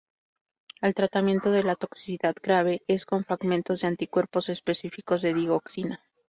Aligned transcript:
El 0.81 0.95
tratamiento 0.95 1.51
de 1.51 1.61
la 1.61 1.75
toxicidad 1.75 2.35
grave 2.41 2.81
es 2.87 3.05
con 3.05 3.23
fragmentos 3.23 3.81
de 3.81 3.87
anticuerpos 3.89 4.49
específicos 4.49 5.21
de 5.21 5.35
digoxina. 5.35 6.03